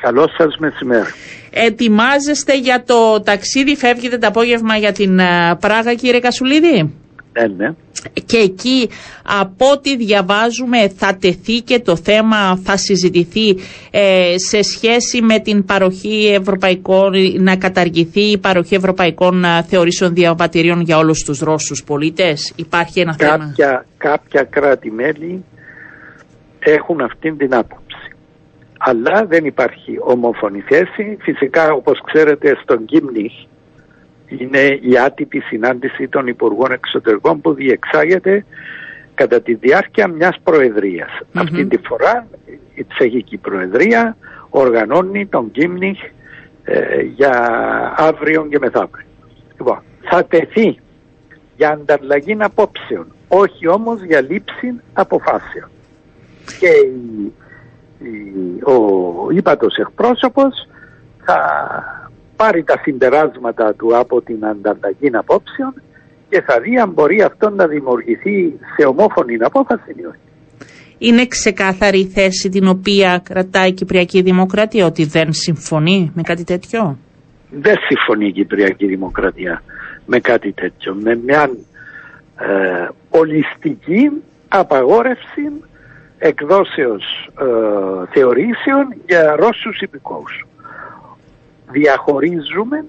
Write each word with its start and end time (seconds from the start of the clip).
Καλό 0.00 0.28
σας 0.36 0.56
μεσημέρι. 0.58 1.08
Ετοιμάζεστε 1.50 2.58
για 2.58 2.82
το 2.86 3.20
ταξίδι, 3.20 3.76
φεύγετε 3.76 4.18
το 4.18 4.26
απόγευμα 4.26 4.76
για 4.76 4.92
την 4.92 5.18
ε, 5.18 5.56
Πράγα 5.60 5.94
κύριε 5.94 6.20
Κασουλίδη; 6.20 6.94
Ναι, 7.32 7.46
ναι. 7.56 7.74
Και 8.26 8.36
εκεί 8.36 8.88
από 9.40 9.70
ό,τι 9.70 9.96
διαβάζουμε 9.96 10.88
θα 10.96 11.16
τεθεί 11.20 11.60
και 11.60 11.78
το 11.80 11.96
θέμα, 11.96 12.56
θα 12.64 12.76
συζητηθεί 12.76 13.56
ε, 13.90 14.34
σε 14.36 14.62
σχέση 14.62 15.22
με 15.22 15.38
την 15.40 15.64
παροχή 15.64 16.34
ευρωπαϊκών, 16.40 17.12
να 17.38 17.56
καταργηθεί 17.56 18.20
η 18.20 18.38
παροχή 18.38 18.74
ευρωπαϊκών 18.74 19.44
ε, 19.44 19.62
θεωρήσεων 19.62 20.14
διαβατηρίων 20.14 20.80
για 20.80 20.98
όλους 20.98 21.22
τους 21.24 21.38
Ρώσους 21.38 21.84
πολίτες. 21.84 22.52
Υπάρχει 22.56 23.00
ένα 23.00 23.14
θέμα. 23.18 23.36
Κάποια, 23.38 23.86
κάποια 23.98 24.42
κράτη-μέλη 24.42 25.44
έχουν 26.58 27.00
αυτήν 27.00 27.36
την 27.36 27.54
άποψη. 27.54 27.87
Αλλά 28.88 29.26
δεν 29.26 29.44
υπάρχει 29.44 29.96
ομόφωνη 30.00 30.60
θέση. 30.60 31.16
Φυσικά, 31.20 31.72
όπως 31.72 32.00
ξέρετε, 32.04 32.58
στον 32.62 32.84
Κίμνη 32.84 33.48
είναι 34.26 34.78
η 34.80 34.98
άτυπη 34.98 35.40
συνάντηση 35.40 36.08
των 36.08 36.26
Υπουργών 36.26 36.72
Εξωτερικών 36.72 37.40
που 37.40 37.54
διεξάγεται 37.54 38.44
κατά 39.14 39.40
τη 39.40 39.54
διάρκεια 39.54 40.08
μιας 40.08 40.36
προεδρίας. 40.42 41.10
Αυτή 41.34 41.66
τη 41.66 41.78
φορά 41.86 42.26
η 42.74 42.84
Τσεχική 42.84 43.36
Προεδρία 43.36 44.16
οργανώνει 44.48 45.26
τον 45.26 45.50
Κίμνιχ 45.50 45.98
ε, 46.64 47.02
για 47.02 47.32
αύριο 47.96 48.46
και 48.50 48.58
μεθαύριο. 48.58 49.06
Λοιπόν, 49.58 49.82
θα 50.00 50.24
τεθεί 50.24 50.78
για 51.56 51.70
ανταλλαγή 51.70 52.36
απόψεων, 52.38 53.06
όχι 53.28 53.66
όμως 53.66 54.02
για 54.02 54.20
λήψη 54.20 54.80
αποφάσεων. 54.92 55.70
Και 56.60 56.68
η, 56.68 57.32
η, 57.32 57.32
ο 58.64 59.30
ύπατος 59.30 59.74
εκπρόσωπος 59.76 60.68
θα 61.24 61.38
πάρει 62.36 62.64
τα 62.64 62.78
συμπεράσματα 62.82 63.74
του 63.74 63.96
από 63.96 64.22
την 64.22 64.46
ανταλλαγή 64.46 65.10
απόψεων 65.12 65.74
και 66.28 66.40
θα 66.40 66.60
δει 66.60 66.78
αν 66.78 66.90
μπορεί 66.90 67.22
αυτό 67.22 67.50
να 67.50 67.66
δημιουργηθεί 67.66 68.58
σε 68.76 68.86
ομόφωνη 68.86 69.36
απόφαση 69.40 69.94
ή 69.96 70.04
όχι. 70.04 70.18
Είναι 70.98 71.26
ξεκάθαρη 71.26 71.98
η 71.98 72.06
θέση 72.06 72.48
την 72.48 72.68
οποία 72.68 73.20
κρατάει 73.24 73.68
η 73.68 73.72
Κυπριακή 73.72 74.22
Δημοκρατία 74.22 74.86
ότι 74.86 75.04
δεν 75.04 75.32
συμφωνεί 75.32 76.12
με 76.14 76.22
κάτι 76.22 76.44
τέτοιο; 76.44 76.98
Δεν 77.50 77.76
συμφωνεί 77.88 78.26
η 78.26 78.32
Κυπριακή 78.32 78.86
Δημοκρατία 78.86 79.62
με 80.06 80.18
κάτι 80.18 80.52
τέτοιο. 80.52 80.94
Με 80.94 81.14
μια 81.14 81.50
ε, 82.36 82.88
ολιστική 83.10 84.10
απαγόρευση 84.48 85.42
εκδόσεως 86.18 87.30
ε, 87.40 87.44
θεωρήσεων 88.12 88.94
για 89.06 89.36
Ρώσους 89.36 89.80
υπηκόους 89.80 90.46
διαχωρίζουμε 91.70 92.84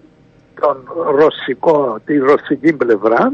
τον 0.59 0.83
ρωσικό, 1.15 1.99
τη 2.05 2.17
ρωσική 2.17 2.73
πλευρά 2.73 3.33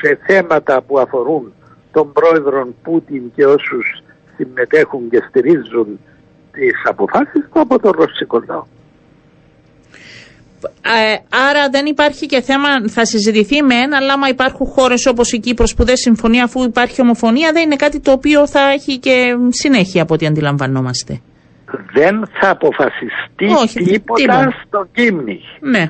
σε 0.00 0.18
θέματα 0.26 0.82
που 0.82 0.98
αφορούν 0.98 1.52
τον 1.92 2.12
πρόεδρο 2.12 2.68
Πούτιν 2.82 3.32
και 3.34 3.46
όσους 3.46 4.02
συμμετέχουν 4.36 5.08
και 5.10 5.24
στηρίζουν 5.28 6.00
τις 6.52 6.82
αποφάσεις 6.84 7.48
του 7.52 7.60
από 7.60 7.78
τον 7.78 7.92
ρωσικό 7.92 8.42
λαό. 8.46 8.64
Ε, 10.82 11.16
άρα 11.48 11.68
δεν 11.70 11.86
υπάρχει 11.86 12.26
και 12.26 12.40
θέμα, 12.40 12.68
θα 12.88 13.04
συζητηθεί 13.04 13.62
με 13.62 13.74
ένα, 13.74 13.96
αλλά 13.96 14.12
άμα 14.12 14.28
υπάρχουν 14.28 14.66
χώρες 14.66 15.06
όπως 15.06 15.32
η 15.32 15.38
Κύπρος 15.38 15.74
που 15.74 15.84
δεν 15.84 15.96
συμφωνεί 15.96 16.40
αφού 16.42 16.62
υπάρχει 16.62 17.00
ομοφωνία, 17.00 17.52
δεν 17.52 17.62
είναι 17.62 17.76
κάτι 17.76 18.00
το 18.00 18.12
οποίο 18.12 18.46
θα 18.46 18.60
έχει 18.60 18.98
και 18.98 19.34
συνέχεια 19.48 20.02
από 20.02 20.14
ό,τι 20.14 20.26
αντιλαμβανόμαστε 20.26 21.20
δεν 21.92 22.26
θα 22.40 22.50
αποφασιστεί 22.50 23.46
Όχι, 23.62 23.78
τίποτα 23.82 24.20
τίποτα. 24.20 24.62
στο 24.66 24.86
Κίμνη. 24.92 25.40
Ναι. 25.60 25.86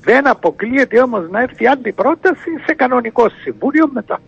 Δεν 0.00 0.28
αποκλείεται 0.28 1.00
όμως 1.02 1.30
να 1.30 1.40
έρθει 1.40 1.66
άλλη 1.66 1.92
πρόταση 1.92 2.50
σε 2.66 2.74
κανονικό 2.74 3.28
συμβούλιο 3.42 3.88
μετά. 3.92 4.20